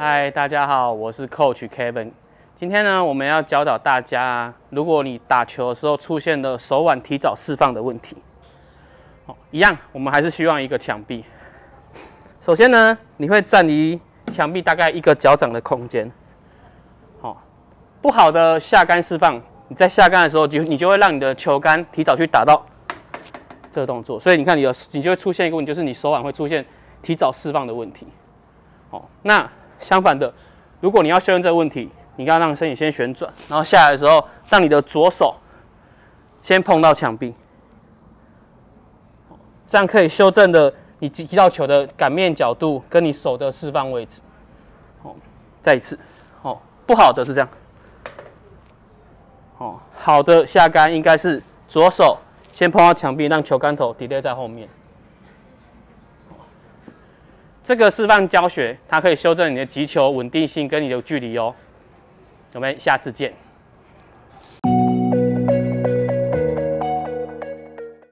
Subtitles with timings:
[0.00, 2.12] 嗨，大家好，我是 Coach Kevin。
[2.54, 8.16] 今天呢，我们要教导大家，如果你打球的时候出现了手腕提早释放的问题，
[9.26, 11.24] 哦，一样，我们还是希望一个墙壁。
[12.38, 16.08] 首先呢，你会站离墙壁大概一个脚掌的空间。
[17.20, 17.42] 好，
[18.00, 22.64] 不好的下杆释放，你在下杆的时候就你就会让你的球杆提早去打到
[23.72, 26.64] 这个动作，所以你看你的你就会出现一个问题，就是你手腕会出现
[27.02, 28.06] 提早释放的问题。
[28.90, 30.32] 哦，那相反的，
[30.80, 35.34] 如果你要修正这个问题，你要让身体先旋转，然后下来的时候，让你的左手
[36.42, 37.34] 先碰到墙壁，
[39.66, 44.20] 这样可以修正的你击到球的杆面角度跟你手的释放位置。
[45.02, 45.14] 哦，
[45.60, 45.98] 再一次，
[46.42, 47.48] 哦，不好的是这样，
[49.58, 52.18] 哦，好的下杆应该是左手
[52.52, 54.68] 先碰到墙壁，让球杆头叠在后面。
[57.68, 61.54] 这个示范教学，它可以修正你的击球稳定性跟你的距离哦。
[62.54, 63.30] 我们下次见。